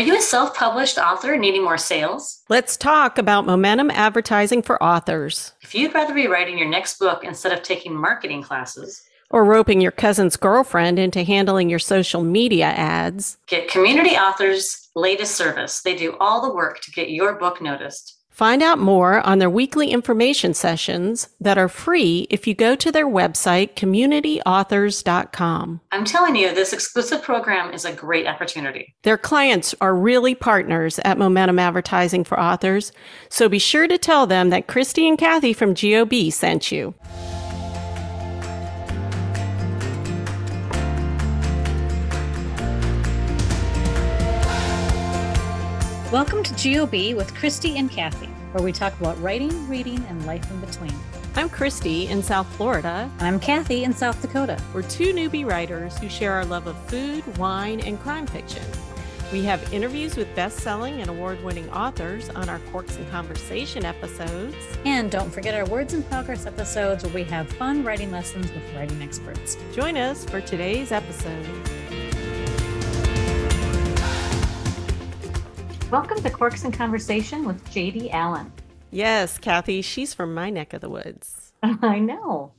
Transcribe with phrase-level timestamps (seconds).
[0.00, 2.40] Are you a self published author needing more sales?
[2.48, 5.52] Let's talk about momentum advertising for authors.
[5.60, 9.82] If you'd rather be writing your next book instead of taking marketing classes, or roping
[9.82, 15.82] your cousin's girlfriend into handling your social media ads, get Community Authors' latest service.
[15.82, 18.19] They do all the work to get your book noticed.
[18.40, 22.90] Find out more on their weekly information sessions that are free if you go to
[22.90, 25.80] their website, communityauthors.com.
[25.92, 28.94] I'm telling you, this exclusive program is a great opportunity.
[29.02, 32.92] Their clients are really partners at Momentum Advertising for Authors,
[33.28, 36.94] so be sure to tell them that Christy and Kathy from GOB sent you.
[46.12, 50.50] Welcome to GOB with Christy and Kathy, where we talk about writing, reading, and life
[50.50, 50.94] in between.
[51.36, 53.10] I'm Christy in South Florida.
[53.18, 54.60] And I'm Kathy in South Dakota.
[54.74, 58.64] We're two newbie writers who share our love of food, wine, and crime fiction.
[59.32, 63.84] We have interviews with best selling and award winning authors on our Corks and Conversation
[63.84, 64.56] episodes.
[64.84, 68.62] And don't forget our Words in Progress episodes where we have fun writing lessons with
[68.74, 69.56] writing experts.
[69.72, 71.46] Join us for today's episode.
[75.90, 78.52] Welcome to Corks and Conversation with JD Allen.
[78.92, 81.52] Yes, Kathy, she's from my neck of the woods.
[81.64, 82.52] I know.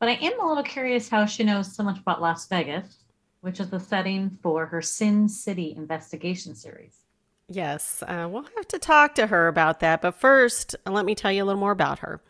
[0.00, 3.04] But I am a little curious how she knows so much about Las Vegas,
[3.40, 7.02] which is the setting for her Sin City investigation series.
[7.48, 10.02] Yes, uh, we'll have to talk to her about that.
[10.02, 12.20] But first, let me tell you a little more about her.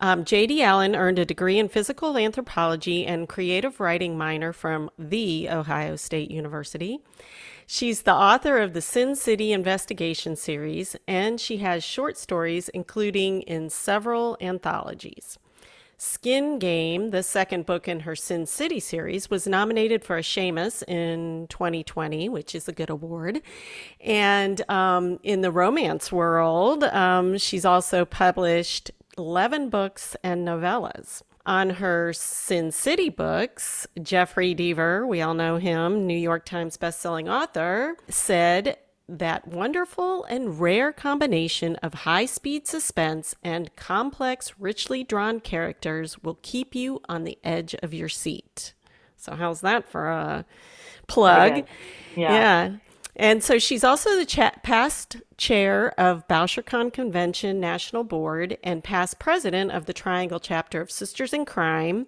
[0.00, 0.62] Um, J.D.
[0.62, 6.30] Allen earned a degree in physical anthropology and creative writing minor from The Ohio State
[6.30, 7.00] University.
[7.70, 13.42] She's the author of the Sin City Investigation series, and she has short stories, including
[13.42, 15.38] in several anthologies.
[15.98, 20.82] Skin Game, the second book in her Sin City series, was nominated for a Shamus
[20.88, 23.42] in 2020, which is a good award.
[24.00, 31.20] And um, in the romance world, um, she's also published 11 books and novellas.
[31.48, 37.26] On her Sin City books, Jeffrey Deaver, we all know him, New York Times bestselling
[37.26, 38.76] author, said
[39.08, 46.38] that wonderful and rare combination of high speed suspense and complex, richly drawn characters will
[46.42, 48.74] keep you on the edge of your seat.
[49.16, 50.44] So, how's that for a
[51.06, 51.64] plug?
[52.14, 52.32] Yeah.
[52.34, 52.76] yeah.
[53.18, 59.18] And so she's also the cha- past chair of BoucherCon Convention National Board and past
[59.18, 62.06] president of the Triangle chapter of Sisters in Crime.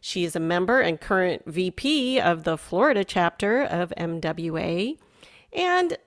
[0.00, 4.96] She is a member and current VP of the Florida chapter of MWA.
[5.52, 5.98] And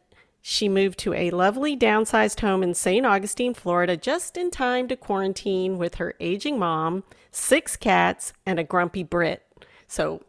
[0.42, 3.06] she moved to a lovely downsized home in St.
[3.06, 8.64] Augustine, Florida, just in time to quarantine with her aging mom, six cats, and a
[8.64, 9.46] grumpy Brit.
[9.88, 10.24] So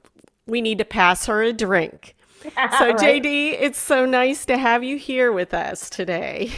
[0.46, 2.14] we need to pass her a drink.
[2.78, 2.96] So, right.
[2.96, 6.50] JD, it's so nice to have you here with us today.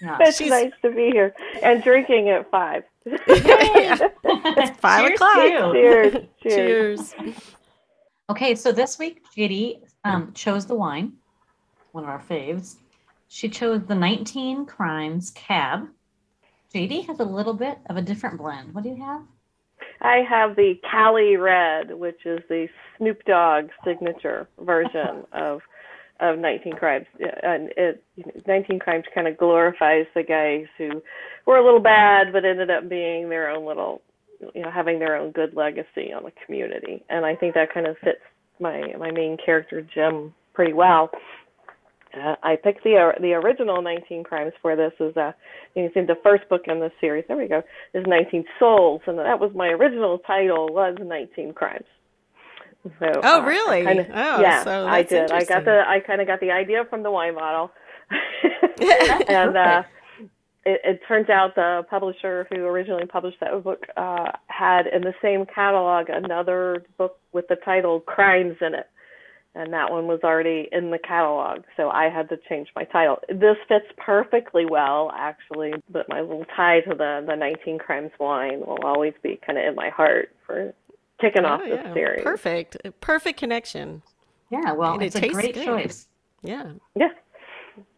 [0.00, 0.18] Yeah.
[0.20, 0.50] It's She's...
[0.50, 2.84] nice to be here and drinking at five.
[3.06, 3.98] yeah.
[4.24, 5.34] It's five Cheers o'clock.
[5.72, 6.14] Cheers.
[6.42, 7.14] Cheers.
[7.14, 7.34] Cheers.
[8.30, 11.14] Okay, so this week, JD um, chose the wine,
[11.92, 12.76] one of our faves.
[13.28, 15.88] She chose the 19 Crimes Cab.
[16.74, 18.74] JD has a little bit of a different blend.
[18.74, 19.22] What do you have?
[20.00, 25.60] I have the Cali Red, which is the Snoop Dogg signature version of
[26.20, 27.06] of 19 Crimes.
[27.42, 28.02] And it
[28.46, 31.00] 19 Crimes kind of glorifies the guys who
[31.46, 34.02] were a little bad, but ended up being their own little,
[34.52, 37.04] you know, having their own good legacy on the community.
[37.08, 38.20] And I think that kind of fits
[38.58, 41.10] my my main character Jim pretty well.
[42.14, 45.32] Uh, I picked the uh, the original 19 Crimes for this is uh
[45.74, 47.24] you see the first book in the series.
[47.28, 47.62] There we go.
[47.92, 51.84] Is 19 Souls, and that was my original title was 19 Crimes.
[52.98, 53.84] So, oh, uh, really?
[53.84, 55.30] Kinda, oh, yeah, so I did.
[55.30, 57.70] I got the I kind of got the idea from the wine bottle,
[59.28, 59.82] and uh,
[60.64, 65.14] it, it turns out the publisher who originally published that book uh, had in the
[65.20, 68.86] same catalog another book with the title Crimes in it
[69.58, 73.18] and that one was already in the catalog, so I had to change my title.
[73.28, 78.60] This fits perfectly well, actually, but my little tie to the the 19 Crimes wine
[78.60, 80.72] will always be kind of in my heart for
[81.20, 81.92] kicking oh, off this yeah.
[81.92, 82.22] series.
[82.22, 84.02] Perfect, perfect connection.
[84.48, 85.66] Yeah, well, and it's it a great good.
[85.66, 86.06] choice.
[86.42, 87.10] Yeah, yeah.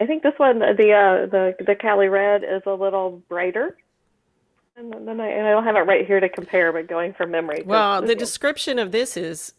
[0.01, 3.77] I think this one, the uh, the the Cali Red, is a little brighter
[4.77, 7.31] and then I, and I don't have it right here to compare, but going from
[7.31, 7.63] memory.
[7.67, 9.53] Well, the description of this is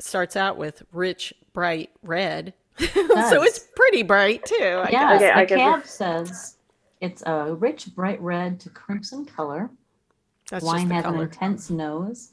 [0.00, 2.54] starts out with rich, bright red.
[2.78, 4.82] so it's pretty bright too.
[4.84, 6.56] I yes, okay, the cab says
[7.00, 9.70] it's a rich, bright red to crimson color.
[10.50, 11.16] That's Wine has color.
[11.16, 12.32] an intense nose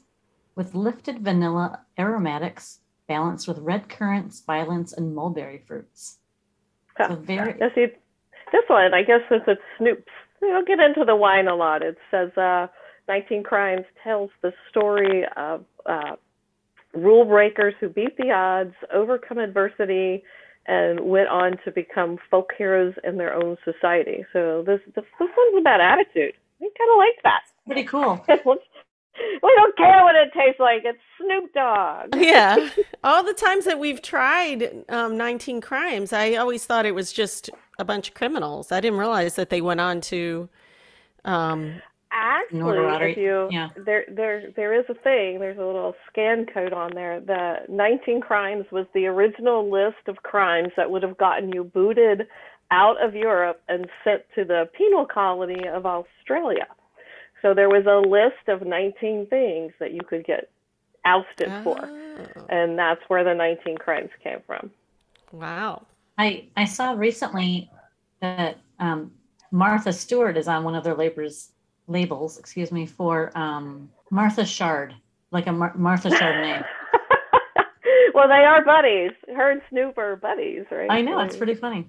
[0.54, 6.18] with lifted vanilla aromatics balanced with red currants, violets, and mulberry fruits.
[6.98, 7.86] So very Yes, see,
[8.52, 10.10] this one, I guess since it's Snoop's,
[10.40, 11.82] we don't get into the wine a lot.
[11.82, 12.68] It says uh,
[13.08, 16.16] 19 Crimes tells the story of uh,
[16.96, 20.22] rule breakers who beat the odds, overcome adversity,
[20.66, 24.24] and went on to become folk heroes in their own society.
[24.32, 26.34] So this this, this one's about attitude.
[26.60, 27.40] We kind of like that.
[27.66, 28.24] pretty cool.
[29.42, 30.82] we don't care what it tastes like.
[30.84, 32.14] It's Snoop Dogg.
[32.16, 32.70] yeah.
[33.04, 37.50] All the times that we've tried um, 19 crimes, I always thought it was just
[37.78, 38.72] a bunch of criminals.
[38.72, 40.48] I didn't realize that they went on to.
[41.24, 43.70] Um, Actually, if you yeah.
[43.84, 45.40] there there there is a thing.
[45.40, 47.20] There's a little scan code on there.
[47.20, 52.28] The 19 crimes was the original list of crimes that would have gotten you booted
[52.70, 56.66] out of Europe and sent to the penal colony of Australia.
[57.42, 60.50] So there was a list of 19 things that you could get
[61.04, 64.70] ousted for, oh, and that's where the 19 crimes came from.
[65.32, 65.86] wow.
[66.18, 67.70] I I saw recently
[68.20, 69.12] that um,
[69.50, 71.50] Martha Stewart is on one of their labels
[71.88, 74.94] labels, excuse me, for um, Martha Shard,
[75.30, 76.64] like a Mar- Martha Chardonnay.
[78.14, 79.12] well, they are buddies.
[79.28, 80.90] Her and Snoop are buddies, right?
[80.90, 81.88] I know it's pretty funny.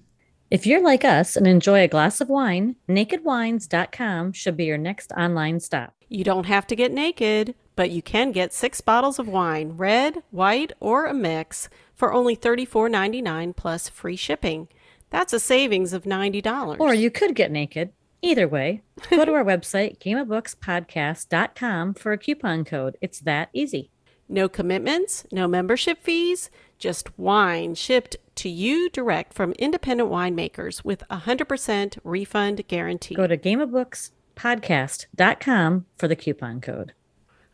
[0.50, 5.12] If you're like us and enjoy a glass of wine, nakedwines.com should be your next
[5.12, 5.94] online stop.
[6.08, 10.24] You don't have to get naked, but you can get six bottles of wine, red,
[10.32, 14.70] white, or a mix, for only $34.99 plus free shipping.
[15.10, 16.80] That's a savings of $90.
[16.80, 17.92] Or you could get naked.
[18.22, 22.98] Either way, go to our website, gameofbookspodcast.com, for a coupon code.
[23.02, 23.92] It's that easy.
[24.30, 31.02] No commitments, no membership fees, just wine shipped to you direct from independent winemakers with
[31.10, 33.16] a 100% refund guarantee.
[33.16, 36.94] Go to gameofbookspodcast.com for the coupon code.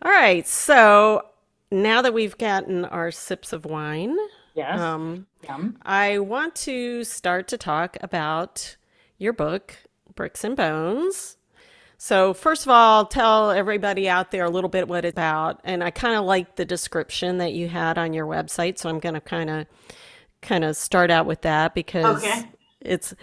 [0.01, 1.25] All right, so
[1.71, 4.18] now that we've gotten our sips of wine,
[4.56, 4.80] Yes.
[4.80, 5.25] um,
[5.83, 8.77] I want to start to talk about
[9.18, 9.75] your book,
[10.15, 11.38] Bricks and Bones.
[11.98, 15.62] So, first of all, tell everybody out there a little bit what it's about.
[15.63, 19.00] And I kind of like the description that you had on your website, so I'm
[19.00, 19.68] going to kind of
[20.42, 22.44] kind of start out with that because Okay.
[22.81, 23.13] it's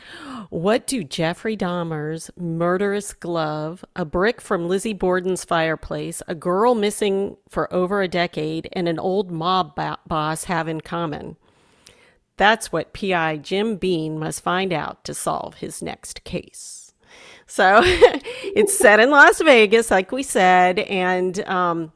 [0.49, 7.37] what do Jeffrey Dahmer's murderous glove, a brick from Lizzie Borden's fireplace, a girl missing
[7.51, 11.37] for over a decade, and an old mob bo- boss have in common?
[12.39, 16.80] That's what PI Jim Bean must find out to solve his next case.
[17.51, 21.93] So it's set in Las Vegas, like we said, and um,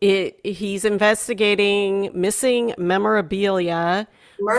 [0.00, 4.08] it he's investigating missing memorabilia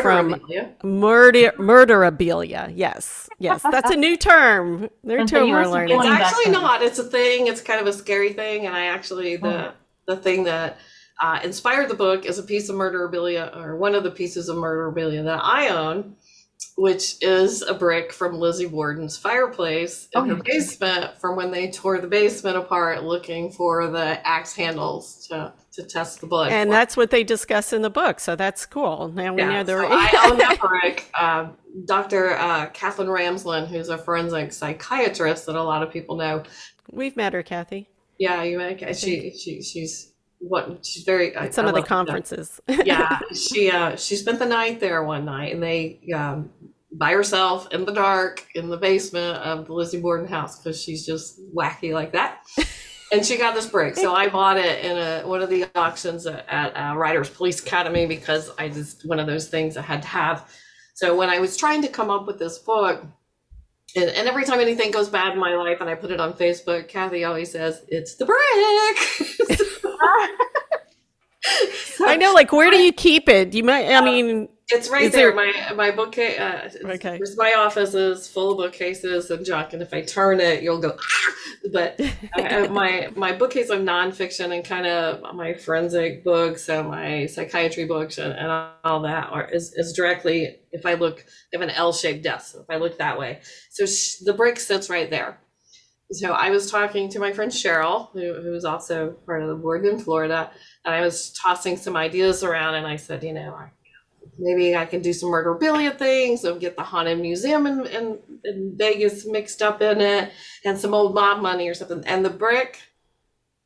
[0.02, 0.84] from Murderabilia.
[0.84, 2.72] murder murderabilia.
[2.74, 4.90] Yes, yes, that's a new term.
[5.04, 5.98] New Cynthia, term you we're must have learning.
[5.98, 6.82] It's actually not.
[6.82, 7.48] It's a thing.
[7.48, 9.74] It's kind of a scary thing, and I actually the
[10.06, 10.78] the thing that
[11.22, 14.56] uh, inspired the book is a piece of murderabilia, or one of the pieces of
[14.56, 16.16] murderabilia that I own,
[16.78, 21.70] which is a brick from Lizzie Borden's fireplace in Oh, her basement from when they
[21.72, 26.52] tore the basement apart, looking for the axe handles to to test the blood.
[26.52, 26.74] And for.
[26.74, 28.20] that's what they discuss in the book.
[28.20, 29.08] So that's cool.
[29.16, 31.10] Now we know Yeah, the so I own that brick.
[31.20, 31.48] Uh,
[31.86, 32.34] Dr.
[32.38, 36.44] Uh, Kathleen Ramsland, who's a forensic psychiatrist that a lot of people know,
[36.92, 37.90] We've met her, Kathy,
[38.20, 40.13] Yeah, you make she she she's
[40.48, 42.60] what she's very at some I of the conferences.
[42.68, 46.50] Yeah, she uh she spent the night there one night, and they um
[46.92, 51.06] by herself in the dark in the basement of the Lizzie Borden house because she's
[51.06, 52.44] just wacky like that.
[53.12, 56.26] And she got this brick, so I bought it in a one of the auctions
[56.26, 60.02] at, at uh, Writers Police Academy because I just one of those things I had
[60.02, 60.50] to have.
[60.96, 63.06] So when I was trying to come up with this book,
[63.96, 66.34] and, and every time anything goes bad in my life and I put it on
[66.34, 69.60] Facebook, Kathy always says, It's the brick.
[72.02, 73.54] I know, like, where do you keep it?
[73.54, 75.34] You might, I mean, It's right there.
[75.36, 76.40] there- My my bookcase.
[76.40, 77.20] Uh, Okay.
[77.36, 80.96] My office is full of bookcases and junk, and if I turn it, you'll go.
[80.98, 81.34] Ah!
[81.72, 82.00] But
[82.36, 87.86] I, my my bookcase of nonfiction and kind of my forensic books and my psychiatry
[87.86, 88.50] books and, and
[88.84, 90.60] all that are is, is directly.
[90.72, 92.56] If I look, I have an L-shaped desk.
[92.60, 95.40] If I look that way, so sh- the brick sits right there.
[96.12, 99.86] So I was talking to my friend Cheryl, who, was also part of the board
[99.86, 100.52] in Florida,
[100.86, 103.72] and I was tossing some ideas around, and I said, you know, I
[104.38, 108.76] maybe I can do some murderabilia things and get the haunted museum in, in, in
[108.78, 110.32] Vegas mixed up in it
[110.66, 112.04] and some old mob money or something.
[112.06, 112.80] And the brick,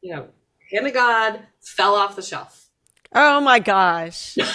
[0.01, 0.27] you know,
[0.71, 2.69] hand of God, fell off the shelf.
[3.13, 4.35] oh my gosh.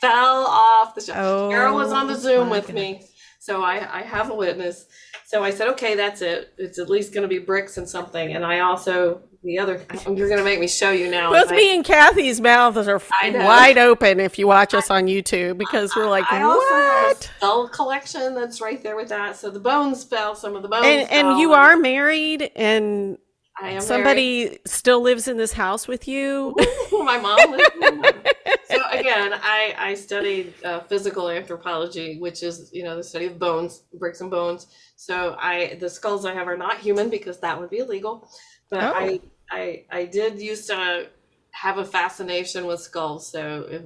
[0.00, 1.18] Fell off the shelf.
[1.18, 3.02] Oh, Carol was on the oh Zoom my with me.
[3.44, 4.86] So I, I have a witness.
[5.26, 6.54] So I said, okay, that's it.
[6.56, 8.34] It's at least going to be bricks and something.
[8.34, 11.30] And I also the other you're gonna make me show you now.
[11.30, 15.58] Both I- me and Kathy's mouths are wide open if you watch us on YouTube
[15.58, 17.30] because we're like, I also have a what?
[17.36, 19.36] skull collection that's right there with that.
[19.36, 20.86] So the bones fell, some of the bones.
[20.86, 23.18] And and you are married, and
[23.60, 26.54] I am somebody still lives in this house with you.
[26.56, 26.68] married.
[26.92, 27.52] my mom.
[27.52, 27.64] lives
[28.64, 33.38] so again, I I studied uh, physical anthropology, which is you know the study of
[33.38, 34.66] bones, bricks and bones.
[34.96, 38.28] So I the skulls I have are not human because that would be illegal.
[38.70, 38.92] But Oh.
[38.94, 39.20] I
[39.50, 41.08] I I did used to
[41.52, 43.30] have a fascination with skulls.
[43.30, 43.82] So if,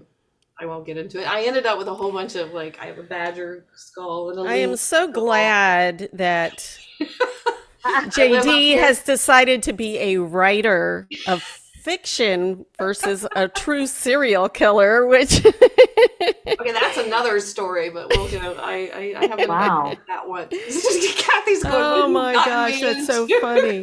[0.60, 1.28] I won't get into it.
[1.28, 4.38] I ended up with a whole bunch of like I have a badger skull and
[4.40, 5.12] a I am so skull.
[5.12, 7.58] glad that I live up
[8.11, 11.42] JD has decided to be a writer of
[11.83, 18.42] fiction versus a true serial killer, which Okay, that's another story, but we'll get.
[18.42, 19.88] I I, I haven't Wow.
[19.90, 20.49] read that one.
[20.50, 21.75] Kathy's going.
[21.76, 23.83] Oh "What have you my gosh, that's so funny.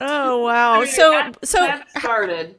[0.00, 0.74] oh wow.
[0.80, 2.56] Anyway, So that- so that started.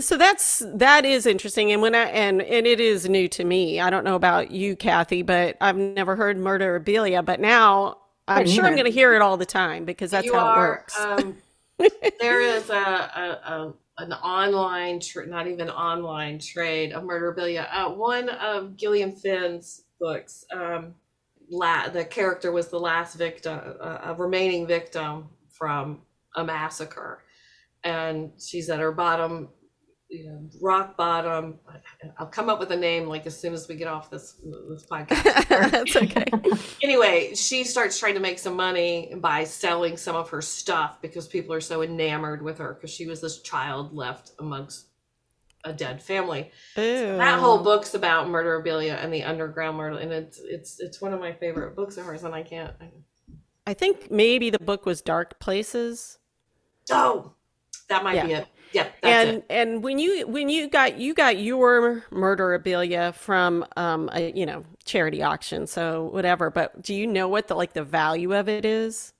[0.00, 3.78] so that's that is interesting and when i and and it is new to me
[3.80, 7.96] i don't know about you kathy but i've never heard murderabilia but now
[8.28, 10.46] i'm Me sure i'm going to hear it all the time because that's you how
[10.46, 11.36] are, it works Um,
[12.20, 17.66] there is a, a, a an online, tr- not even online trade of murderabilia.
[17.72, 20.44] Uh, one of Gillian Flynn's books.
[20.52, 20.94] Um,
[21.50, 26.02] la- the character was the last victim, uh, a remaining victim from
[26.36, 27.24] a massacre,
[27.84, 29.48] and she's at her bottom,
[30.08, 31.58] you know, rock bottom.
[32.18, 34.86] I'll come up with a name like as soon as we get off this this
[34.86, 36.24] podcast that's okay
[36.82, 41.26] anyway, she starts trying to make some money by selling some of her stuff because
[41.26, 44.86] people are so enamored with her because she was this child left amongst
[45.64, 46.52] a dead family.
[46.76, 51.20] That whole book's about murderabilia and the underground murder, and it's it's it's one of
[51.20, 52.74] my favorite books of hers, and I can't.
[52.80, 52.90] I,
[53.68, 56.18] i think maybe the book was dark places
[56.90, 57.32] oh,
[57.88, 58.46] that might be it.
[59.02, 59.46] That's and it.
[59.50, 64.64] and when you when you got you got your murderabilia from um a you know
[64.84, 68.64] charity auction so whatever but do you know what the like the value of it
[68.64, 69.12] is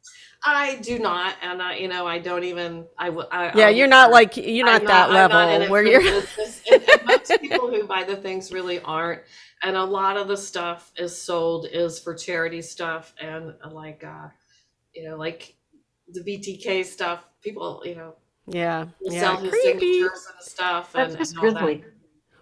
[0.46, 2.86] I do not, and I, you know, I don't even.
[2.98, 5.82] I, I yeah I'll you're not like you're not I'm that I'm level not where
[5.82, 9.22] you're and, and most people who buy the things really aren't.
[9.62, 14.04] And a lot of the stuff is sold is for charity stuff and uh, like
[14.04, 14.28] uh
[14.94, 15.56] you know like
[16.12, 17.24] the BTK stuff.
[17.42, 18.14] People you know
[18.46, 20.92] yeah yeah sell his creepy signatures and stuff.
[20.92, 21.62] That's and, just and all that.
[21.64, 21.84] grisly.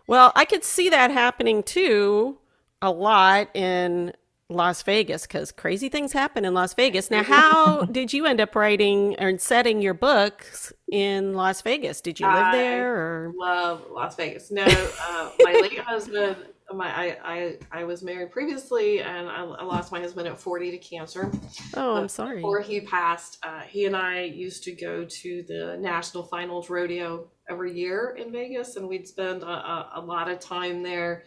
[0.07, 2.39] Well, I could see that happening too
[2.83, 4.13] a lot in
[4.51, 7.11] Las Vegas because crazy things happen in Las Vegas.
[7.11, 12.03] Now, how did you end up writing or setting your books in Las Vegas?
[12.03, 13.33] Did you live I- there or?
[13.37, 14.51] Love Las Vegas.
[14.51, 16.37] No, uh, my late husband.
[16.73, 20.71] My I, I I was married previously, and I, I lost my husband at forty
[20.71, 21.31] to cancer.
[21.75, 22.37] Oh, I'm sorry.
[22.37, 27.29] Before he passed, uh, he and I used to go to the National Finals Rodeo
[27.49, 31.25] every year in Vegas, and we'd spend a, a, a lot of time there.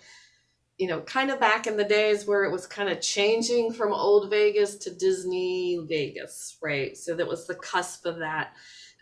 [0.79, 3.93] You know, kind of back in the days where it was kind of changing from
[3.93, 6.97] old Vegas to Disney Vegas, right?
[6.97, 8.53] So that was the cusp of that.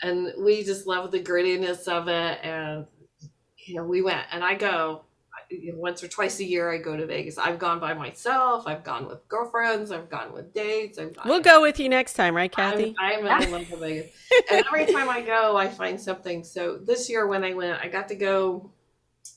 [0.01, 2.39] And we just loved the grittiness of it.
[2.43, 2.85] And,
[3.57, 5.04] you know, we went, and I go,
[5.73, 7.37] once or twice a year I go to Vegas.
[7.37, 8.65] I've gone by myself.
[8.67, 9.91] I've gone with girlfriends.
[9.91, 10.97] I've gone with dates.
[10.97, 12.95] I've gone, We'll go with you next time, right, I'm, Kathy?
[12.99, 14.11] I'm in love with Vegas.
[14.51, 16.43] And every time I go, I find something.
[16.43, 18.71] So this year when I went, I got to go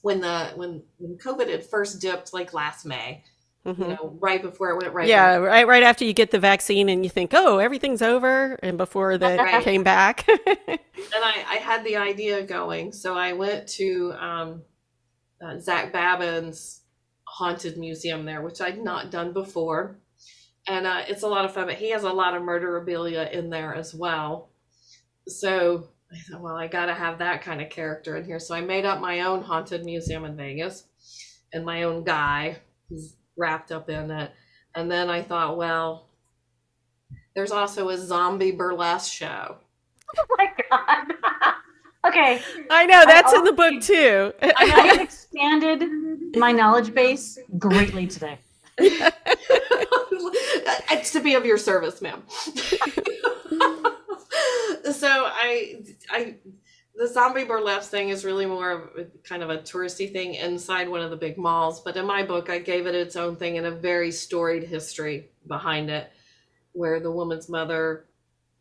[0.03, 3.25] when the when when COVID had first dipped, like last May.
[3.65, 3.89] You Mhm.
[3.89, 5.07] know, right before it went right.
[5.09, 5.67] Yeah, right.
[5.67, 9.39] Right after you get the vaccine, and you think, "Oh, everything's over," and before that
[9.39, 9.63] Right.
[9.63, 10.27] came back.
[10.47, 10.79] and
[11.13, 12.93] I, I had the idea going.
[12.93, 14.63] So I went to um,
[15.43, 16.81] uh, Zak Bagans'
[17.25, 19.97] haunted museum there, which I'd not done before.
[20.67, 23.51] And uh, it's a lot of fun, but he has a lot of murderabilia in
[23.51, 24.51] there as well.
[25.27, 28.39] So I thought, well, I got to have that kind of character in here.
[28.39, 30.85] So I made up my own haunted museum in Vegas
[31.53, 34.31] and my own guy who's wrapped up in it.
[34.75, 36.07] And then I thought, well,
[37.35, 39.57] there's also a zombie burlesque show.
[40.19, 41.53] Oh my god.
[42.07, 42.41] okay,
[42.71, 44.33] I know that's in the book too.
[44.43, 45.83] I have expanded
[46.37, 48.39] my knowledge base greatly today.
[50.91, 52.23] it's to be of your service, ma'am.
[54.93, 56.37] so I, I,
[56.95, 60.89] the zombie burlesque thing is really more of a, kind of a touristy thing inside
[60.89, 61.81] one of the big malls.
[61.81, 65.29] But in my book, I gave it its own thing and a very storied history
[65.47, 66.11] behind it,
[66.73, 68.08] where the woman's mother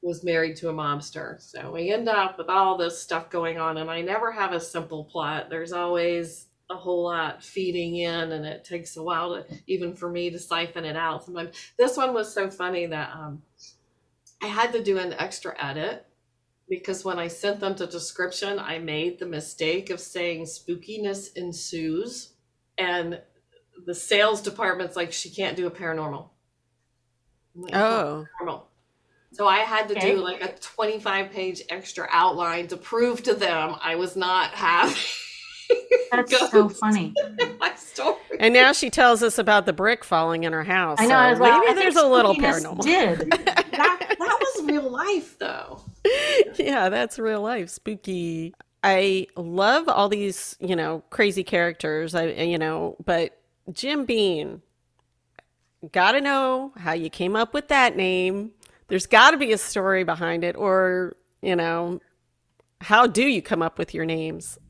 [0.08, 1.42] was married to a mobster.
[1.42, 4.60] So we end up with all this stuff going on, and I never have a
[4.60, 5.50] simple plot.
[5.50, 10.10] There's always a whole lot feeding in, and it takes a while to even for
[10.10, 11.26] me to siphon it out.
[11.26, 13.42] Sometimes this one was so funny that um,
[14.42, 16.06] I had to do an extra edit
[16.70, 22.34] because when I sent them the description, I made the mistake of saying spookiness ensues.
[22.78, 23.22] And
[23.86, 26.30] the sales department's like, she can't do a paranormal.
[27.56, 28.64] Like, Oh, paranormal.
[29.34, 30.12] So I had to Okay.
[30.14, 34.96] do like a 25 page extra outline to prove to them I was not having
[36.12, 37.14] That's so funny.
[37.60, 38.16] my story.
[38.40, 40.98] and now she tells us about the brick falling in her house.
[41.00, 41.10] I know.
[41.10, 42.84] so I was like, maybe I there's a little paranormal.
[42.84, 43.20] Did
[43.78, 45.82] That, that was real life though.
[46.58, 47.70] yeah, that's real life.
[47.70, 48.56] Spooky.
[48.84, 52.16] I love all these, you know, crazy characters.
[52.16, 53.38] I, you know, but
[53.74, 54.62] Jim Bean,
[55.92, 58.52] got to know how you came up with that name.
[58.88, 62.00] There's got to be a story behind it, or you know,
[62.82, 64.58] how do you come up with your names?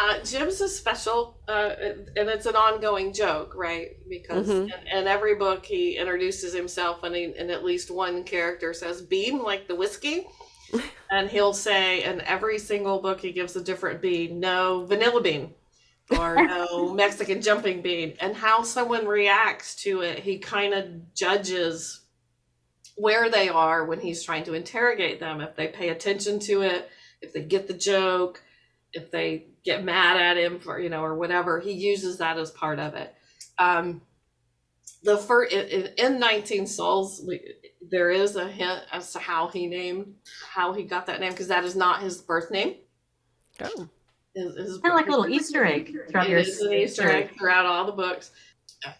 [0.00, 1.70] Uh, Jim's is special, uh,
[2.16, 3.96] and it's an ongoing joke, right?
[4.08, 4.70] Because Mhm.
[4.92, 9.02] in, in every book he introduces himself, and, he, and at least one character says
[9.02, 10.26] "bean" like the whiskey,
[11.10, 14.38] and he'll say in every single book he gives a different bean.
[14.38, 15.54] No vanilla bean,
[16.10, 22.02] or no Mexican jumping bean, and how someone reacts to it, he kind of judges
[22.98, 25.40] where they are when he's trying to interrogate them.
[25.40, 26.90] If they pay attention to it,
[27.20, 28.42] if they get the joke
[28.92, 32.50] if they get mad at him for you know or whatever he uses that as
[32.50, 33.14] part of it
[33.58, 34.00] um
[35.02, 37.54] the first in, in 19 souls we,
[37.90, 40.14] there is a hint as to how he named
[40.52, 42.74] how he got that name because that is not his birth name
[43.60, 43.88] Oh,
[44.34, 47.08] his, his kind of like a little Easter egg throughout it your is an Easter
[47.10, 48.30] egg throughout all the books.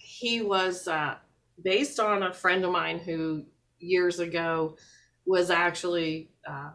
[0.01, 1.15] He was uh,
[1.63, 3.45] based on a friend of mine who
[3.79, 4.77] years ago
[5.27, 6.31] was actually.
[6.49, 6.71] Uh,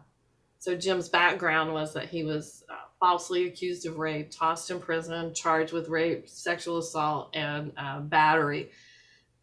[0.58, 5.34] so Jim's background was that he was uh, falsely accused of rape, tossed in prison,
[5.34, 8.70] charged with rape, sexual assault, and uh, battery,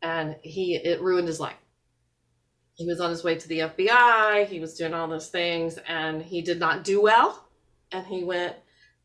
[0.01, 1.55] and he it ruined his life.
[2.73, 4.47] He was on his way to the FBI.
[4.47, 7.47] He was doing all those things, and he did not do well.
[7.91, 8.55] And he went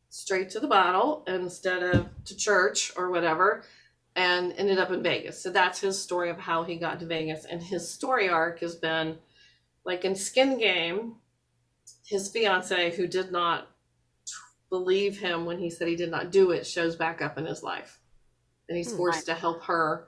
[0.09, 3.63] straight to the bottle instead of to church or whatever
[4.17, 5.41] and ended up in Vegas.
[5.41, 7.45] So that's his story of how he got to Vegas.
[7.45, 9.19] And his story arc has been
[9.85, 11.17] like in Skin Game,
[12.03, 13.69] his fiance, who did not
[14.69, 17.61] believe him when he said he did not do it, shows back up in his
[17.61, 17.99] life.
[18.67, 18.97] And he's Hmm.
[18.97, 20.07] forced to help her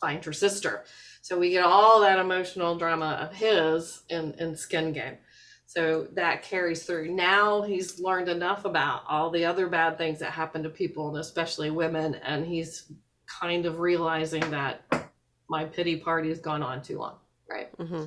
[0.00, 0.84] find her sister.
[1.22, 5.16] So we get all that emotional drama of his in, in Skin Game.
[5.64, 7.12] So that carries through.
[7.14, 11.18] Now he's learned enough about all the other bad things that happen to people and
[11.18, 12.90] especially women, and he's
[13.40, 14.84] kind of realizing that
[15.48, 17.16] my pity party has gone on too long,
[17.48, 17.68] right?
[17.78, 18.04] hmm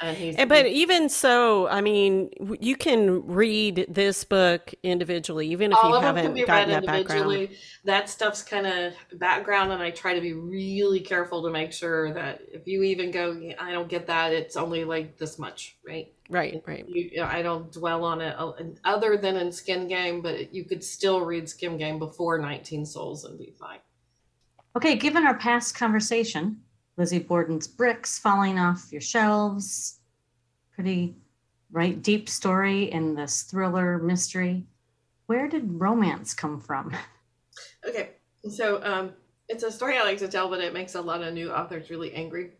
[0.00, 5.72] And he's And, but even so, I mean, you can read this book individually, even
[5.72, 7.24] if all you of haven't can be gotten read that background.
[7.24, 7.56] individually.
[7.84, 12.12] That stuff's kind of background, and I try to be really careful to make sure
[12.14, 16.12] that if you even go, I don't get that, it's only like this much, right?
[16.30, 16.84] Right, right.
[16.86, 18.52] You, you know, I don't dwell on it uh,
[18.84, 23.24] other than in Skin Game, but you could still read Skin Game before 19 Souls
[23.24, 23.78] and be fine.
[24.78, 26.60] Okay, given our past conversation,
[26.96, 29.98] Lizzie Borden's bricks falling off your shelves,
[30.70, 31.16] pretty
[31.72, 34.64] right deep story in this thriller mystery.
[35.26, 36.96] Where did romance come from?
[37.88, 38.10] Okay,
[38.48, 39.14] so um,
[39.48, 41.90] it's a story I like to tell, but it makes a lot of new authors
[41.90, 42.52] really angry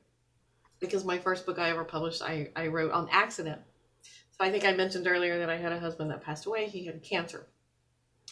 [0.81, 3.61] because my first book I ever published, I, I wrote on accident.
[4.03, 6.67] So I think I mentioned earlier that I had a husband that passed away.
[6.67, 7.47] He had cancer.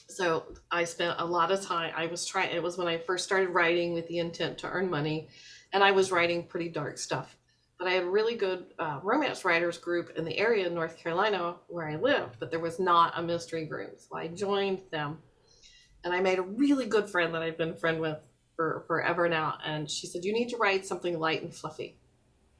[0.09, 1.93] So I spent a lot of time.
[1.97, 2.55] I was trying.
[2.55, 5.29] It was when I first started writing with the intent to earn money,
[5.73, 7.37] and I was writing pretty dark stuff.
[7.79, 10.97] But I had a really good uh, romance writers group in the area in North
[10.97, 14.01] Carolina where I lived, but there was not a mystery group.
[14.01, 15.19] So I joined them
[16.07, 18.19] and I made a really good friend that I've been a friend with
[18.55, 19.59] for forever now.
[19.65, 21.99] And she said, You need to write something light and fluffy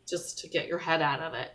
[0.07, 1.51] just to get your head out of it.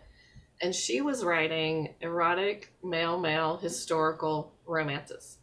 [0.61, 5.37] And she was writing erotic, male, male, historical romances.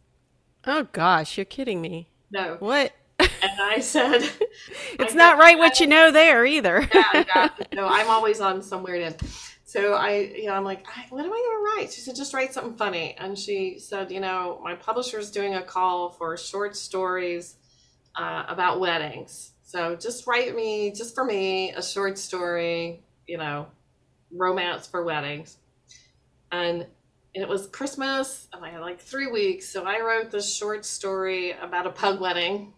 [0.65, 2.09] Oh gosh, you're kidding me.
[2.31, 2.57] No.
[2.59, 2.93] What?
[3.19, 3.29] And
[3.61, 4.21] I said,
[4.99, 6.87] It's I not right what you know there either.
[6.93, 7.49] yeah, yeah.
[7.73, 9.17] No, I'm always on some weird end.
[9.65, 11.41] So I, you know, I'm like, I, what am I going
[11.77, 11.93] to write?
[11.93, 13.15] She said, just write something funny.
[13.19, 17.55] And she said, you know, my publisher's doing a call for short stories
[18.15, 19.51] uh, about weddings.
[19.63, 23.67] So just write me, just for me, a short story, you know,
[24.33, 25.57] romance for weddings.
[26.51, 26.87] And
[27.33, 29.69] it was Christmas, and I had like three weeks.
[29.69, 32.73] So I wrote this short story about a pug wedding.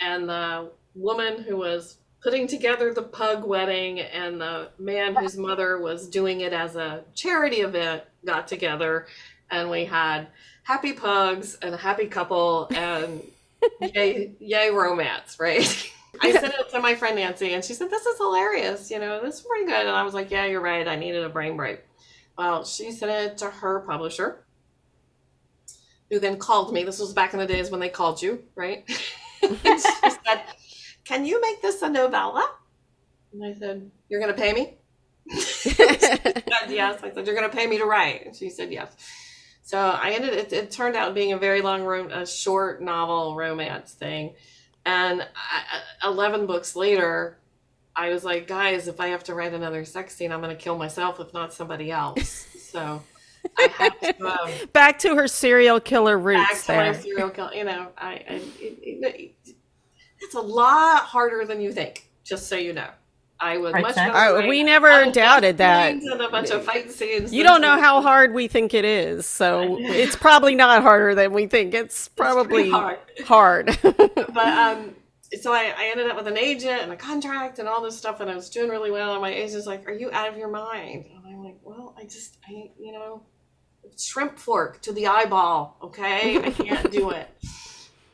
[0.00, 5.78] And the woman who was putting together the pug wedding and the man whose mother
[5.78, 9.06] was doing it as a charity event got together
[9.50, 10.26] and we had
[10.62, 13.22] happy pugs and a happy couple and
[13.94, 15.92] yay, yay romance right
[16.22, 19.20] i sent it to my friend nancy and she said this is hilarious you know
[19.20, 21.56] this is pretty good and i was like yeah you're right i needed a brain
[21.56, 21.80] break
[22.36, 24.44] Well, she sent it to her publisher,
[26.10, 26.82] who then called me.
[26.82, 28.84] This was back in the days when they called you, right?
[29.40, 30.42] she said,
[31.04, 32.48] Can you make this a novella?
[33.32, 34.78] And I said, You're going to pay me?
[35.30, 37.02] she said, yes.
[37.02, 38.26] I said, You're going to pay me to write.
[38.26, 38.94] And she said, Yes.
[39.62, 43.34] So I ended it, it turned out being a very long, rom- a short novel
[43.34, 44.34] romance thing.
[44.84, 45.22] And
[46.02, 47.38] I, 11 books later,
[47.96, 50.60] I was like, guys, if I have to write another sex scene, I'm going to
[50.62, 52.46] kill myself, if not somebody else.
[52.74, 53.02] So
[53.58, 54.26] I have to.
[54.26, 56.40] Um, Back to her serial killer roots.
[56.40, 57.52] back roots to my serial kill.
[57.54, 58.16] You know, I, I
[58.60, 59.54] it, it, it-
[60.20, 62.08] it's a lot harder than you think.
[62.24, 62.88] Just so you know,
[63.38, 64.14] I would much Zach?
[64.14, 65.92] rather Uh, we never bunch of doubted that.
[65.92, 67.32] and a bunch of fight scenes.
[67.32, 71.32] You don't know how hard we think it is, so it's probably not harder than
[71.34, 71.74] we think.
[71.74, 72.98] It's It's probably hard.
[73.26, 73.78] hard.
[73.82, 74.94] but um
[75.40, 78.20] so I, I ended up with an agent and a contract and all this stuff
[78.20, 80.50] and I was doing really well and my agent's like, Are you out of your
[80.50, 81.06] mind?
[81.06, 83.22] And I'm like, Well, I just I you know
[83.98, 86.38] shrimp fork to the eyeball, okay?
[86.38, 87.28] I can't do it.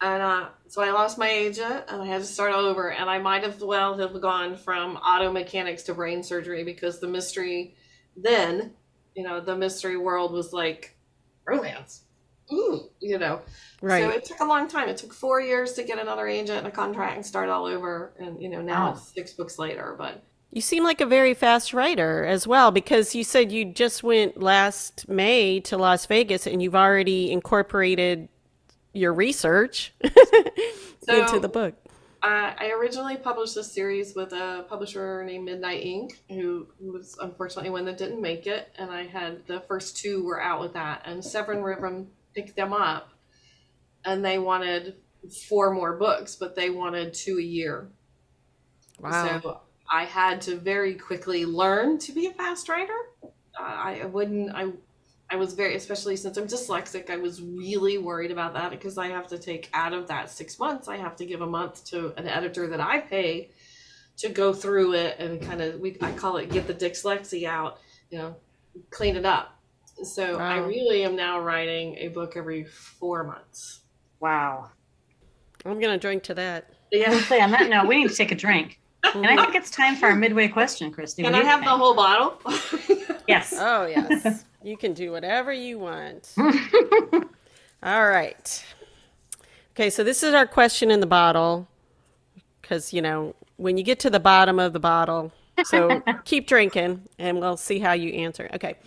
[0.03, 3.19] And uh, so I lost my agent and I had to start over and I
[3.19, 7.75] might as well have gone from auto mechanics to brain surgery because the mystery
[8.17, 8.73] then,
[9.15, 10.97] you know, the mystery world was like
[11.45, 12.05] romance.
[12.53, 13.41] Ooh, you know.
[13.81, 14.89] So it took a long time.
[14.89, 18.13] It took four years to get another agent and a contract and start all over.
[18.19, 18.93] And you know now Wow.
[18.93, 19.95] it's six books later.
[19.97, 24.03] But You seem like a very fast writer as well because you said you just
[24.03, 28.29] went last May to Las Vegas and you've already incorporated
[28.93, 29.95] your research
[31.09, 31.75] into the book.
[32.23, 37.17] uh, I originally published this series with a publisher named Midnight Ink, who, who was
[37.21, 38.69] unfortunately one that didn't make it.
[38.79, 42.73] And I had the first two were out with that, and Severn River picked them
[42.73, 43.11] up,
[44.05, 44.97] and they wanted
[45.49, 47.89] four more books, but they wanted two a year.
[48.99, 49.41] Wow.
[49.41, 52.97] So I had to very quickly learn to be a fast writer.
[53.23, 54.55] Uh, I, I wouldn't.
[54.55, 54.73] I
[55.33, 57.09] I was very, especially since I'm dyslexic.
[57.09, 60.59] I was really worried about that because I have to take out of that six
[60.59, 60.89] months.
[60.89, 63.51] I have to give a month to an editor that I pay
[64.19, 67.79] to go through it and kind of we I call it get the dyslexia out.
[68.11, 68.37] You know,
[68.91, 69.60] clean it up.
[70.03, 73.81] So I really am now writing a book every four months.
[74.21, 74.71] Wow.
[75.65, 76.71] I'm going to drink to that.
[76.91, 77.11] Yeah.
[77.11, 78.81] would say on that note, we need to take a drink.
[79.15, 81.23] And I think it's time for our midway question, Christy.
[81.23, 82.41] Can I do you have the whole bottle?
[83.29, 83.55] Yes.
[83.57, 84.45] Oh, yes.
[84.61, 86.35] you can do whatever you want.
[87.83, 88.65] All right.
[89.73, 91.69] Okay, so this is our question in the bottle
[92.61, 95.33] because, you know, when you get to the bottom of the bottle,
[95.65, 98.51] so keep drinking and we'll see how you answer.
[98.55, 98.79] Okay.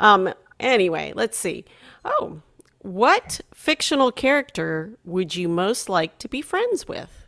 [0.00, 1.64] Um anyway, let's see.
[2.04, 2.42] Oh,
[2.80, 7.26] what fictional character would you most like to be friends with?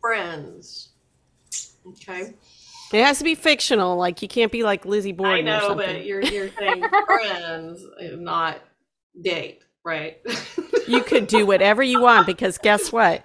[0.00, 0.90] Friends.
[1.86, 2.34] Okay.
[2.92, 6.04] It has to be fictional, like you can't be like Lizzie Borden I know, but
[6.04, 8.58] you're you're saying friends, not
[9.20, 10.18] date, right?
[10.88, 13.24] You could do whatever you want because guess what?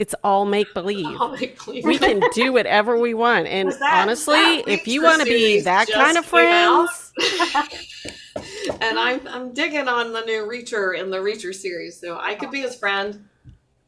[0.00, 1.06] It's all make believe.
[1.20, 1.84] I'll make believe.
[1.84, 3.46] We can do whatever we want.
[3.46, 7.12] And that- honestly, that if you want to be that kind of came friends,
[8.80, 12.50] and I'm I'm digging on the new Reacher in the Reacher series, so I could
[12.50, 13.26] be his friend.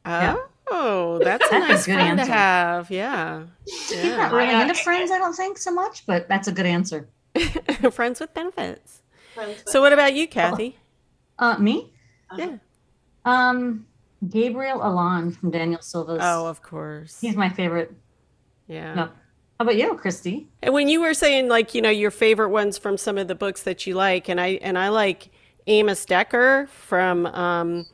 [0.05, 0.37] Yeah.
[0.71, 2.91] oh, that's a That's a nice good friend to have.
[2.91, 3.45] Yeah.
[3.67, 7.09] He's not really into friends, I don't think so much, but that's a good answer.
[7.91, 9.01] friends with benefits.
[9.35, 10.77] Friends with- So what about you, Kathy?
[11.39, 11.93] Uh, me?
[12.37, 12.57] Yeah.
[13.25, 13.87] Um,
[14.29, 16.21] Gabriel Allon from Daniel Silva's.
[16.23, 17.21] Oh, of course.
[17.21, 17.93] He's my favorite.
[18.69, 18.95] Yeah.
[18.95, 19.03] No.
[19.05, 20.49] How about you, Christy?
[20.63, 23.35] And when you were saying like, you know, your favorite ones from some of the
[23.35, 25.31] books that you like, and I and I like
[25.67, 27.87] Amos Decker from um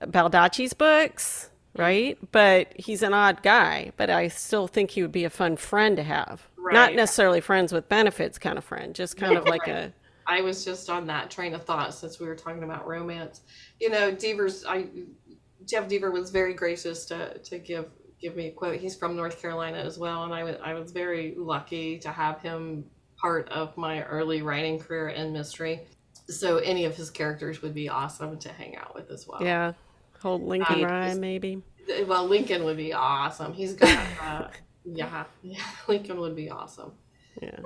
[0.00, 2.18] Baldacci's books, right?
[2.32, 5.96] But he's an odd guy, but I still think he would be a fun friend
[5.96, 6.48] to have.
[6.56, 6.74] Right.
[6.74, 9.92] Not necessarily friends with benefits kind of friend, just kind of like a
[10.26, 13.42] I was just on that train of thought since we were talking about romance.
[13.80, 14.86] You know, Devers, I
[15.66, 17.86] Jeff Deaver was very gracious to to give
[18.20, 18.76] give me a quote.
[18.80, 22.40] He's from North Carolina as well, and I was I was very lucky to have
[22.40, 22.84] him
[23.20, 25.80] part of my early writing career in mystery.
[26.28, 29.42] So any of his characters would be awesome to hang out with as well.
[29.42, 29.72] yeah,
[30.20, 31.62] hold Lincoln I- Rhyme maybe.
[32.06, 33.52] Well, Lincoln would be awesome.
[33.52, 34.48] He's got uh,
[34.84, 36.92] yeah, yeah, Lincoln would be awesome.
[37.40, 37.58] Yeah.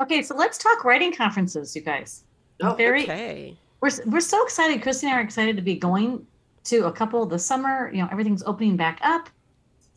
[0.00, 2.24] Okay, so let's talk writing conferences, you guys.
[2.60, 3.56] Oh, Very, Okay.
[3.80, 4.82] we're we're so excited.
[4.82, 6.26] Christy and I are excited to be going
[6.64, 7.90] to a couple this summer.
[7.92, 9.28] You know, everything's opening back up.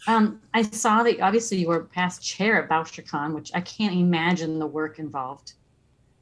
[0.08, 4.60] Um, I saw that obviously you were past chair at BoucherCon, which I can't imagine
[4.60, 5.53] the work involved.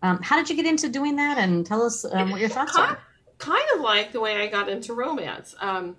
[0.02, 1.38] Um, how did you get into doing that?
[1.38, 3.00] And tell us um, what your thoughts Kind, are.
[3.38, 5.56] kind of like the way I got into romance.
[5.60, 5.96] Um,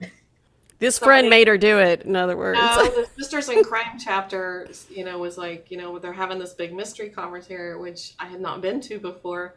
[0.78, 2.02] This So friend I- made her do it.
[2.02, 5.98] In other words, No, the Sisters in Crime chapter, you know, was like, you know,
[5.98, 9.54] they're having this big mystery conference here, which I had not been to before,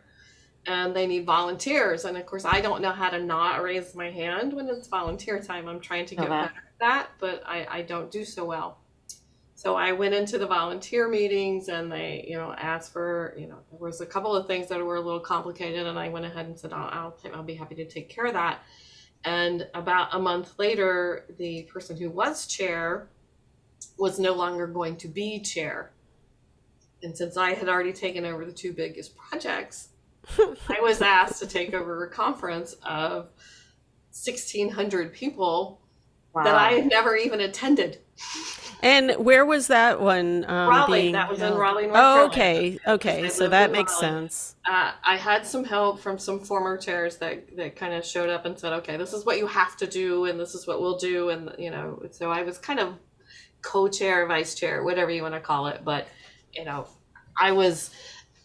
[0.65, 2.06] and they need volunteers.
[2.06, 5.39] And of course, I don't know how to not raise my hand when it's volunteer
[5.39, 5.67] time.
[5.67, 6.54] I'm trying to get that.
[6.54, 8.80] better at that, but I, I don't do so well.
[9.56, 13.58] So I went into the volunteer meetings and they, you know, asked for, you know,
[13.69, 16.45] there was a couple of things that were a little complicated, and I went ahead
[16.45, 18.62] and said, I'll, I'll, I'll be happy to take care of that.
[19.26, 23.10] And about a month later, the person who was chair
[23.98, 25.91] was no longer going to be chair.
[27.04, 29.89] And since I had already taken over the two biggest projects,
[30.69, 33.29] I was asked to take over a conference of
[34.13, 35.82] 1,600 people
[36.32, 36.43] Wow.
[36.43, 38.01] that I had never even attended.
[38.84, 40.45] and where was that one?
[40.47, 41.55] Um, Raleigh, that was in?
[41.55, 43.29] Raleigh, North Oh, okay, I okay.
[43.29, 44.55] So that makes sense.
[44.69, 48.45] uh, I had some help from some former chairs that, that kind of showed up
[48.45, 50.99] and said, okay, this is what you have to do, and this is what we'll
[50.99, 51.29] do.
[51.29, 52.93] And, you know, so I was kind of
[53.63, 55.82] co chair, vice chair, whatever you want to call it.
[55.84, 56.08] But,
[56.53, 56.88] you know,
[57.41, 57.89] I was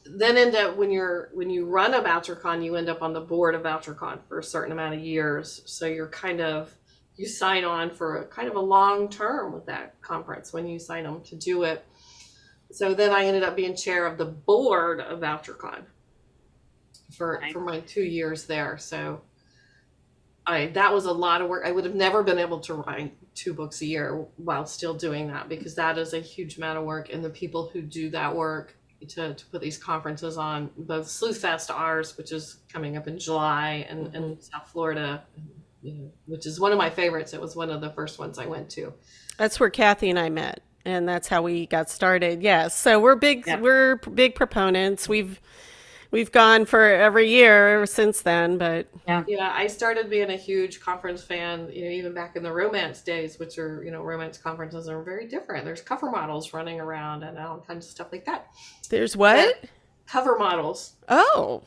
[0.04, 3.20] then end up when you're when you run a BoucherCon, you end up on the
[3.20, 5.62] board of BoucherCon for a certain amount of years.
[5.66, 6.74] So you're kind of
[7.16, 10.78] you sign on for a kind of a long term with that conference when you
[10.78, 11.84] sign them to do it.
[12.72, 15.84] So then I ended up being chair of the board of BoucherCon
[17.16, 17.52] for Okay.
[17.52, 18.76] for my two years there.
[18.76, 19.22] So
[20.46, 21.64] I that was a lot of work.
[21.64, 25.28] I would have never been able to write two books a year while still doing
[25.28, 27.10] that because that is a huge amount of work.
[27.10, 31.38] And the people who do that work to, to put these conferences on, both Sleuth
[31.38, 34.16] Fest ours, which is coming up in July, and, mm-hmm.
[34.16, 35.22] and South Florida,
[35.82, 37.34] you know, which is one of my favorites.
[37.34, 38.92] It was one of the first ones I went to.
[39.36, 42.42] That's where Kathy and I met, and that's how we got started.
[42.42, 43.46] Yes, so we're big.
[43.46, 43.60] Yeah.
[43.60, 45.08] We're big proponents.
[45.08, 45.40] We've
[46.14, 48.56] we've gone for every year ever since then.
[48.56, 52.44] But Yeah, Yeah, I started being a huge conference fan, you know, even back in
[52.44, 55.64] the romance days, which are, you know, romance conferences are very different.
[55.64, 58.46] There's cover models running around and all kinds of stuff like that.
[58.90, 59.64] there's what?
[60.06, 60.92] Cover models.
[61.08, 61.62] Oh,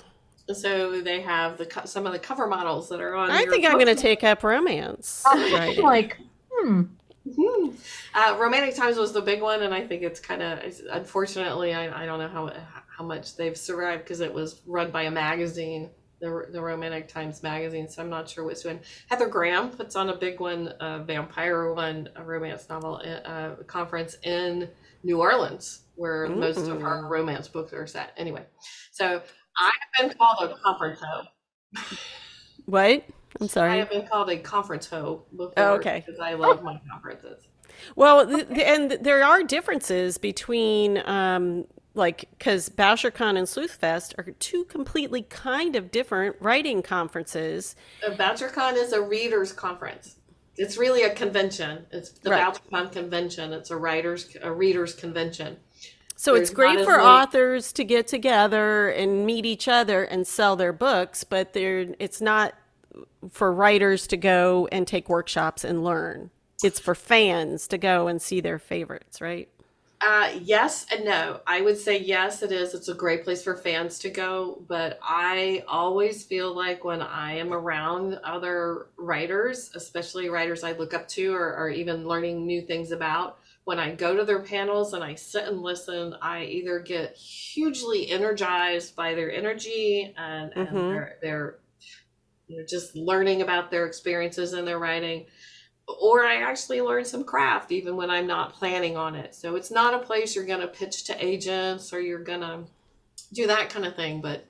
[0.50, 3.30] So they have the co- some of the cover models that are on.
[3.30, 5.24] I think I'm going to take up romance.
[5.26, 6.18] I'm like,
[6.50, 6.84] hmm.
[7.28, 7.76] Mhm.
[8.14, 10.60] Uh, Romantic Times was the big one, and I think it's kind of
[10.92, 12.52] unfortunately I, I don't know how
[12.98, 15.90] how much they've survived because it was run by a magazine,
[16.22, 17.90] the the Romantic Times magazine.
[17.90, 18.80] So I'm not sure what's doing.
[19.10, 24.16] Heather Graham puts on a big one, a vampire one, a romance novel uh, conference
[24.24, 24.70] in
[25.04, 28.14] New Orleans, where most of her romance books are set.
[28.18, 28.46] Anyway,
[28.92, 29.22] so
[29.58, 31.24] I have been called a conference hoe.
[32.66, 33.04] What?
[33.40, 33.72] I'm sorry.
[33.74, 36.04] I have been called a conference hoe before Oh, okay.
[36.06, 37.48] because I love my conferences.
[37.96, 44.32] Well, th- th- and there are differences between, um, like, because BoucherCon and Sleuthfest are
[44.40, 47.76] two completely kind of different writing conferences.
[48.04, 50.16] BoucherCon is a readers conference.
[50.56, 51.86] It's really a convention.
[51.92, 52.44] It's the Right.
[52.72, 53.54] BoucherCon convention.
[53.54, 55.58] It's a writers a readers convention.
[56.16, 60.56] So it's great for many- authors to get together and meet each other and sell
[60.56, 62.56] their books, but they're, it's not
[63.30, 66.30] for writers to go and take workshops and learn.
[66.64, 69.50] It's for fans to go and see their favorites, right?
[70.00, 71.42] Uh, yes and no.
[71.48, 72.76] I would say yes, it is.
[72.76, 74.62] It's a great place for fans to go.
[74.68, 80.94] But I always feel like when I am around other writers, especially writers I look
[80.94, 84.94] up to or, or even learning new things about, when I go to their panels
[84.94, 90.68] and I sit and listen, I either get hugely energized by their energy and, and
[90.70, 90.90] Mhm.
[90.90, 91.60] their, their
[92.48, 95.26] you know, just learning about their experiences and their writing
[95.88, 99.34] or I actually learn some craft even when I'm not planning on it.
[99.34, 102.66] So it's not a place you're going to pitch to agents or you're going to
[103.34, 104.22] do that kind of thing.
[104.22, 104.46] But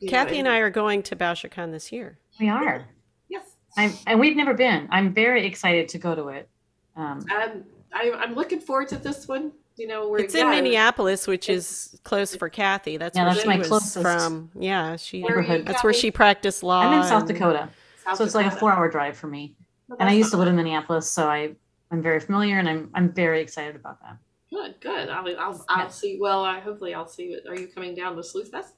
[0.00, 2.18] you know, Kathy and I are going to BoucherCon this year.
[2.40, 2.86] We are.
[3.28, 3.44] yes,
[3.76, 4.88] I'm, and we've never been.
[4.90, 6.48] I'm very excited to go to it.
[6.96, 9.52] Um, um, I, I'm looking forward to this one.
[9.78, 12.96] You know, where It's in Minneapolis, which it's- is close for Kathy.
[12.96, 14.50] That's Yeah, where that's she my was closest from.
[14.58, 15.22] Yeah, she.
[15.22, 15.66] Where are you, neighborhood.
[15.66, 16.80] That's where she practiced law.
[16.82, 17.68] I'm in South and- Dakota,
[18.04, 19.54] South so it's like a four-hour drive for me.
[19.88, 20.56] Well, And I that's used to live in.
[20.56, 21.54] Minneapolis, so I
[21.90, 24.16] I'm very familiar, and I'm I'm very excited about that.
[24.50, 25.08] Good, good.
[25.10, 25.88] I'll, I'll, I'll Yeah.
[25.88, 26.18] see.
[26.20, 27.34] Well, I hopefully I'll see.
[27.34, 27.46] It.
[27.48, 28.74] Are you coming down to Sleuth Fest?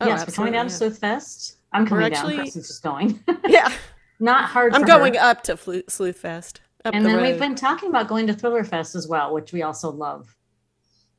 [0.00, 1.56] Oh, yes, we're coming down to absolutely, Sleuth Fest.
[1.72, 2.12] I'm coming down.
[2.12, 3.22] actually- Preston's just going.
[3.26, 3.72] Yeah, Yeah.
[4.18, 4.74] Not hard.
[4.74, 5.20] I'm for going her.
[5.20, 6.60] up to Flu- Sleuth Fest.
[6.84, 7.26] Up And the then road.
[7.26, 10.34] we've been talking about going to Thriller Fest as well, which we also love.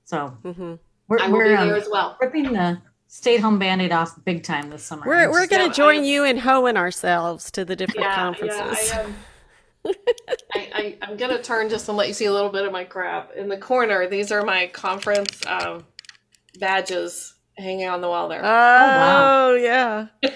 [0.06, 0.76] So hmm
[1.08, 2.18] we're I will we're be there um, as well.
[2.22, 5.04] ripping the stay-at-home band-aid off big time this summer.
[5.06, 8.90] We're we're gonna No, join I- you in hoeing ourselves to the different Yeah, conferences.
[8.90, 9.00] yeah.
[9.00, 9.16] I, um,
[10.56, 12.84] I, I, I'm gonna turn just and let you see a little bit of my
[12.84, 14.08] crap in the corner.
[14.08, 15.86] These are my conference um,
[16.60, 18.42] badges hanging on the wall there.
[18.42, 19.48] oh wow.
[19.50, 20.08] Oh, yeah.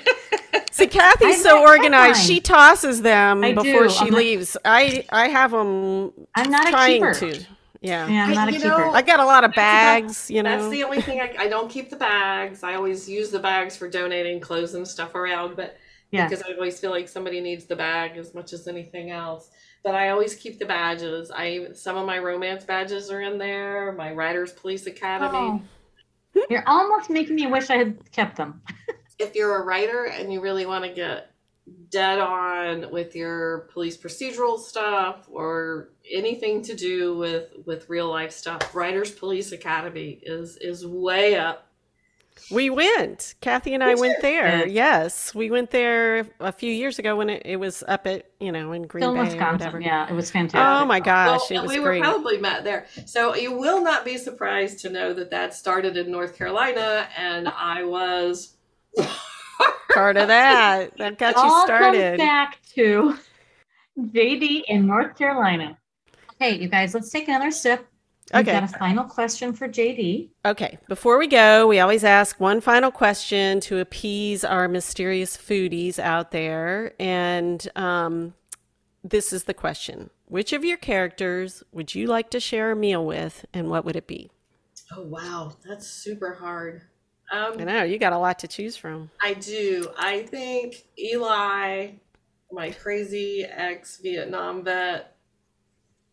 [0.71, 2.25] See, Kathy's I so organized.
[2.25, 3.89] She tosses them I before do.
[3.89, 4.57] she I'm not- leaves.
[4.65, 7.13] I I have them I'm not a trying keeper.
[7.13, 7.45] to.
[7.81, 8.07] Yeah.
[8.07, 8.67] Yeah, I'm not a keeper.
[8.67, 10.57] know, I got a lot of That's about- bags, you know.
[10.57, 12.63] That's the only thing I, I don't keep the bags.
[12.63, 15.77] I always use the bags for donating clothes and stuff around, but
[16.11, 16.27] Yeah.
[16.27, 19.49] because I always feel like somebody needs the bag as much as anything else.
[19.83, 21.31] But I always keep the badges.
[21.33, 23.91] I some of my romance badges are in there.
[23.93, 25.37] My Writers Police Academy.
[25.37, 25.61] Oh.
[26.49, 28.61] You're almost making me wish I had kept them.
[29.17, 31.31] If you're a writer and you really want to get
[31.89, 38.33] dead on with your police procedural stuff or anything to do with with real life
[38.33, 41.64] stuff, Writers Police Academy is is way up
[42.51, 43.35] We went.
[43.41, 44.65] Kathy and I went there.
[44.67, 44.73] Yeah.
[45.01, 48.51] Yes, we went there a few years ago when it, it was up at you
[48.51, 49.51] know in Green Still Bay Wisconsin.
[49.53, 49.79] whatever.
[49.81, 50.59] Yeah, it was fantastic.
[50.61, 51.99] Oh my gosh, Well, it was we great.
[52.01, 52.85] were probably met there.
[53.05, 57.47] So you will not be surprised to know that that started in North Carolina, and
[57.47, 58.55] I was.
[59.93, 62.17] Part of that that got you All started.
[62.17, 63.17] comes back to
[63.99, 65.77] JD in North Carolina.
[66.33, 67.87] Okay, you guys, let's take another sip.
[68.33, 68.59] We've Okay.
[68.59, 70.29] got a final question for JD.
[70.45, 75.99] Okay, before we go, we always ask one final question to appease our mysterious foodies
[75.99, 76.93] out there.
[76.99, 78.33] And um,
[79.03, 83.05] this is the question Which of your characters would you like to share a meal
[83.05, 84.31] with, and what would it be?
[84.95, 86.81] Oh wow, that's super hard.
[87.31, 89.09] Um, I know, you got a lot to choose from.
[89.21, 89.89] I do.
[89.97, 91.91] I think Eli,
[92.51, 95.15] my crazy ex Vietnam vet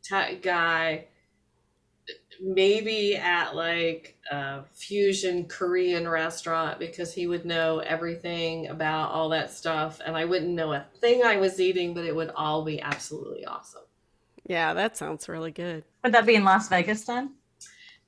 [0.07, 1.07] ta- guy,
[2.41, 9.51] maybe at like a fusion Korean restaurant because he would know everything about all that
[9.51, 12.81] stuff and I wouldn't know a thing I was eating, but it would all be
[12.81, 13.83] absolutely awesome.
[14.47, 15.85] Yeah, that sounds really good.
[16.03, 17.35] Would that be in Las Vegas then?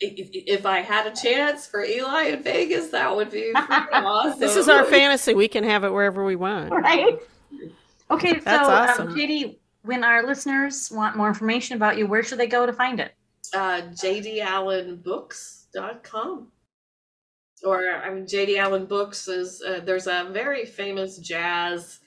[0.02, 4.40] I- i- If I had a chance for Eli in Vegas, that would be awesome.
[4.40, 5.34] This is our fantasy.
[5.34, 6.72] We can have it wherever we want.
[6.72, 7.18] Right.
[8.10, 9.14] Okay, so That's um, awesome.
[9.14, 12.98] JD, when our listeners want more information about you, where should they go to find
[13.00, 13.14] it?
[13.54, 16.48] Uh, jdallenbooks.com.
[17.64, 22.00] Or, I mean, JD Allen Books is, uh, there's a very famous jazz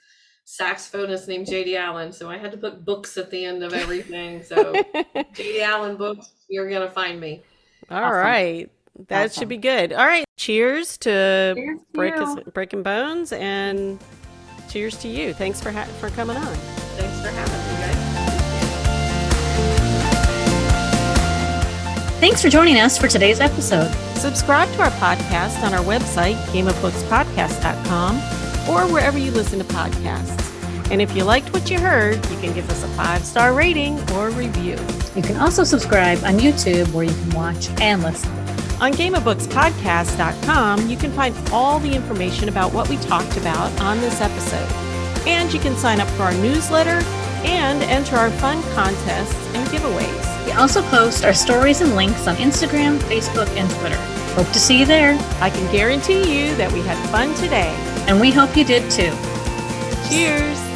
[0.46, 2.12] saxophonist named JD Allen.
[2.12, 4.44] So I had to put books at the end of everything.
[4.44, 4.74] So
[5.16, 7.42] JD Allen Books, you're going to find me.
[7.90, 8.18] All Awesome.
[8.18, 8.70] right.
[9.08, 9.42] That Awesome.
[9.42, 9.94] should be good.
[9.94, 10.26] All right.
[10.38, 12.14] Cheers to Cheers to break
[12.54, 13.98] breaking bones and
[14.70, 15.34] cheers to you.
[15.34, 16.54] Thanks for ha- for coming on.
[16.98, 17.87] Thanks for having me,
[22.20, 23.94] Thanks for joining us for today's episode.
[24.18, 28.16] Subscribe to our podcast on our website, gameofbookspodcast.com,
[28.68, 30.92] or wherever you listen to podcasts.
[30.92, 34.00] And if you liked what you heard, you can give us a five star rating
[34.14, 34.80] or review.
[35.16, 38.32] You can also subscribe on YouTube where you can watch and listen.
[38.82, 44.22] On gameofbookspodcast.com, you can find all the information about what we talked about on this
[44.22, 44.72] episode.
[45.28, 47.00] And you can sign up for our newsletter
[47.46, 50.46] and enter our fun contests and giveaways.
[50.46, 54.00] We also post our stories and links on Instagram, Facebook, and Twitter.
[54.36, 57.74] Hope to see you there, I can guarantee you that we had fun today.
[58.08, 59.12] and we hope you did too.
[60.08, 60.67] Cheers!